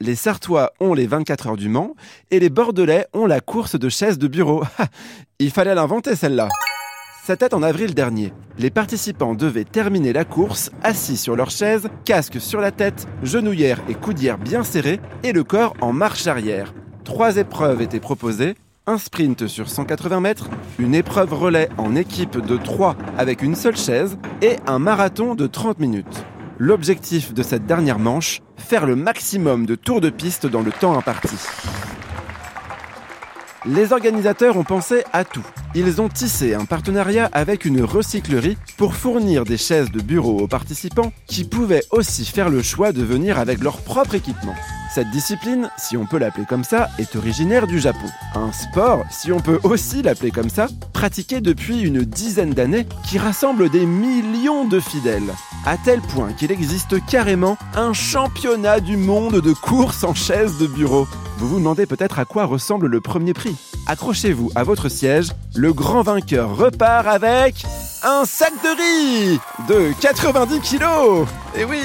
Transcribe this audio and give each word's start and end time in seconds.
Les 0.00 0.16
Sartois 0.16 0.72
ont 0.80 0.92
les 0.92 1.06
24 1.06 1.46
heures 1.46 1.56
du 1.56 1.68
Mans 1.68 1.94
et 2.32 2.40
les 2.40 2.50
Bordelais 2.50 3.06
ont 3.12 3.26
la 3.26 3.40
course 3.40 3.78
de 3.78 3.88
chaises 3.88 4.18
de 4.18 4.26
bureau. 4.26 4.64
Il 5.38 5.52
fallait 5.52 5.74
l'inventer 5.74 6.16
celle-là. 6.16 6.48
C'était 7.24 7.54
en 7.54 7.62
avril 7.62 7.94
dernier. 7.94 8.32
Les 8.58 8.70
participants 8.70 9.34
devaient 9.34 9.64
terminer 9.64 10.12
la 10.12 10.24
course 10.24 10.72
assis 10.82 11.16
sur 11.16 11.36
leur 11.36 11.50
chaise, 11.50 11.88
casque 12.04 12.40
sur 12.40 12.60
la 12.60 12.72
tête, 12.72 13.06
genouillère 13.22 13.80
et 13.88 13.94
coudière 13.94 14.36
bien 14.36 14.64
serrées 14.64 15.00
et 15.22 15.32
le 15.32 15.44
corps 15.44 15.74
en 15.80 15.92
marche 15.92 16.26
arrière. 16.26 16.74
Trois 17.04 17.36
épreuves 17.36 17.80
étaient 17.80 18.00
proposées. 18.00 18.56
Un 18.86 18.98
sprint 18.98 19.46
sur 19.46 19.70
180 19.70 20.20
mètres, 20.20 20.50
une 20.78 20.94
épreuve 20.94 21.32
relais 21.32 21.68
en 21.78 21.94
équipe 21.94 22.36
de 22.36 22.56
3 22.56 22.96
avec 23.16 23.42
une 23.42 23.54
seule 23.54 23.76
chaise 23.76 24.18
et 24.42 24.56
un 24.66 24.80
marathon 24.80 25.36
de 25.36 25.46
30 25.46 25.78
minutes. 25.78 26.24
L'objectif 26.58 27.34
de 27.34 27.42
cette 27.42 27.66
dernière 27.66 27.98
manche, 27.98 28.40
faire 28.56 28.86
le 28.86 28.94
maximum 28.94 29.66
de 29.66 29.74
tours 29.74 30.00
de 30.00 30.10
piste 30.10 30.46
dans 30.46 30.62
le 30.62 30.70
temps 30.70 30.96
imparti. 30.96 31.36
Les 33.66 33.92
organisateurs 33.92 34.56
ont 34.56 34.62
pensé 34.62 35.02
à 35.12 35.24
tout. 35.24 35.44
Ils 35.74 36.00
ont 36.00 36.08
tissé 36.08 36.54
un 36.54 36.64
partenariat 36.64 37.28
avec 37.32 37.64
une 37.64 37.82
recyclerie 37.82 38.56
pour 38.76 38.94
fournir 38.94 39.44
des 39.44 39.56
chaises 39.56 39.90
de 39.90 40.00
bureau 40.00 40.38
aux 40.38 40.46
participants 40.46 41.12
qui 41.26 41.44
pouvaient 41.44 41.82
aussi 41.90 42.24
faire 42.24 42.50
le 42.50 42.62
choix 42.62 42.92
de 42.92 43.02
venir 43.02 43.38
avec 43.38 43.60
leur 43.60 43.78
propre 43.78 44.14
équipement. 44.14 44.54
Cette 44.94 45.10
discipline, 45.10 45.70
si 45.76 45.96
on 45.96 46.06
peut 46.06 46.18
l'appeler 46.18 46.46
comme 46.46 46.62
ça, 46.62 46.88
est 47.00 47.16
originaire 47.16 47.66
du 47.66 47.80
Japon. 47.80 48.06
Un 48.36 48.52
sport, 48.52 49.02
si 49.10 49.32
on 49.32 49.40
peut 49.40 49.58
aussi 49.64 50.02
l'appeler 50.02 50.30
comme 50.30 50.50
ça, 50.50 50.68
pratiqué 50.92 51.40
depuis 51.40 51.80
une 51.80 52.02
dizaine 52.02 52.54
d'années 52.54 52.86
qui 53.08 53.18
rassemble 53.18 53.70
des 53.70 53.86
millions 53.86 54.68
de 54.68 54.78
fidèles. 54.78 55.32
À 55.66 55.78
tel 55.78 56.02
point 56.02 56.34
qu'il 56.34 56.52
existe 56.52 57.02
carrément 57.06 57.56
un 57.74 57.94
championnat 57.94 58.80
du 58.80 58.98
monde 58.98 59.40
de 59.40 59.54
course 59.54 60.04
en 60.04 60.12
chaise 60.12 60.58
de 60.58 60.66
bureau. 60.66 61.08
Vous 61.38 61.48
vous 61.48 61.58
demandez 61.58 61.86
peut-être 61.86 62.18
à 62.18 62.26
quoi 62.26 62.44
ressemble 62.44 62.86
le 62.86 63.00
premier 63.00 63.32
prix. 63.32 63.56
Accrochez-vous 63.86 64.50
à 64.54 64.62
votre 64.62 64.90
siège, 64.90 65.28
le 65.54 65.72
grand 65.72 66.02
vainqueur 66.02 66.54
repart 66.54 67.06
avec 67.06 67.64
un 68.02 68.26
sac 68.26 68.52
de 68.62 69.30
riz 69.32 69.40
de 69.66 69.98
90 70.02 70.60
kilos 70.60 71.26
Eh 71.56 71.64
oui 71.64 71.80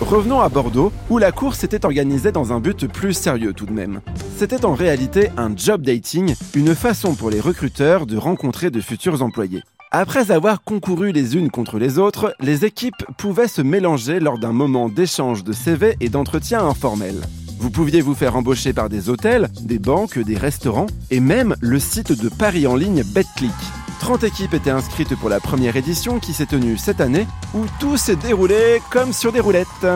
Revenons 0.00 0.40
à 0.40 0.48
Bordeaux, 0.48 0.92
où 1.10 1.18
la 1.18 1.30
course 1.30 1.62
était 1.62 1.84
organisée 1.84 2.32
dans 2.32 2.54
un 2.54 2.60
but 2.60 2.86
plus 2.86 3.12
sérieux 3.12 3.52
tout 3.52 3.66
de 3.66 3.72
même. 3.72 4.00
C'était 4.38 4.64
en 4.64 4.74
réalité 4.74 5.28
un 5.36 5.54
job 5.54 5.82
dating, 5.82 6.34
une 6.54 6.74
façon 6.74 7.14
pour 7.14 7.28
les 7.28 7.40
recruteurs 7.40 8.06
de 8.06 8.16
rencontrer 8.16 8.70
de 8.70 8.80
futurs 8.80 9.22
employés. 9.22 9.62
Après 9.92 10.32
avoir 10.32 10.62
concouru 10.62 11.12
les 11.12 11.36
unes 11.36 11.50
contre 11.50 11.78
les 11.78 11.98
autres, 11.98 12.34
les 12.40 12.64
équipes 12.64 13.04
pouvaient 13.16 13.48
se 13.48 13.62
mélanger 13.62 14.18
lors 14.18 14.38
d'un 14.38 14.52
moment 14.52 14.88
d'échange 14.88 15.44
de 15.44 15.52
CV 15.52 15.96
et 16.00 16.08
d'entretien 16.08 16.66
informel. 16.66 17.14
Vous 17.58 17.70
pouviez 17.70 18.00
vous 18.00 18.14
faire 18.14 18.36
embaucher 18.36 18.72
par 18.72 18.88
des 18.88 19.08
hôtels, 19.08 19.48
des 19.62 19.78
banques, 19.78 20.18
des 20.18 20.36
restaurants 20.36 20.88
et 21.10 21.20
même 21.20 21.54
le 21.60 21.78
site 21.78 22.12
de 22.12 22.28
paris 22.28 22.66
en 22.66 22.74
ligne 22.74 23.02
BetClick. 23.14 23.52
30 24.00 24.24
équipes 24.24 24.54
étaient 24.54 24.70
inscrites 24.70 25.16
pour 25.16 25.28
la 25.28 25.40
première 25.40 25.76
édition 25.76 26.18
qui 26.18 26.32
s'est 26.32 26.46
tenue 26.46 26.76
cette 26.76 27.00
année, 27.00 27.26
où 27.54 27.64
tout 27.80 27.96
s'est 27.96 28.16
déroulé 28.16 28.80
comme 28.90 29.12
sur 29.12 29.32
des 29.32 29.40
roulettes. 29.40 29.86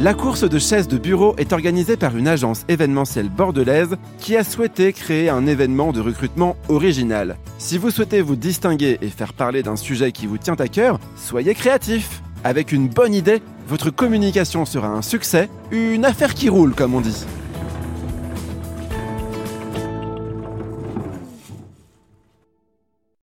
La 0.00 0.14
course 0.14 0.48
de 0.48 0.60
chaises 0.60 0.86
de 0.86 0.96
bureau 0.96 1.34
est 1.38 1.52
organisée 1.52 1.96
par 1.96 2.16
une 2.16 2.28
agence 2.28 2.64
événementielle 2.68 3.28
bordelaise 3.28 3.96
qui 4.20 4.36
a 4.36 4.44
souhaité 4.44 4.92
créer 4.92 5.28
un 5.28 5.44
événement 5.48 5.90
de 5.90 6.00
recrutement 6.00 6.56
original. 6.68 7.36
Si 7.58 7.78
vous 7.78 7.90
souhaitez 7.90 8.20
vous 8.20 8.36
distinguer 8.36 8.98
et 9.02 9.08
faire 9.08 9.32
parler 9.32 9.64
d'un 9.64 9.74
sujet 9.74 10.12
qui 10.12 10.28
vous 10.28 10.38
tient 10.38 10.54
à 10.54 10.68
cœur, 10.68 11.00
soyez 11.16 11.52
créatif. 11.52 12.22
Avec 12.44 12.70
une 12.70 12.88
bonne 12.88 13.12
idée, 13.12 13.42
votre 13.66 13.90
communication 13.90 14.64
sera 14.64 14.86
un 14.86 15.02
succès, 15.02 15.50
une 15.72 16.04
affaire 16.04 16.34
qui 16.34 16.48
roule 16.48 16.76
comme 16.76 16.94
on 16.94 17.00
dit. 17.00 17.26